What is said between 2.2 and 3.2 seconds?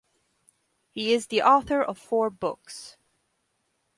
books.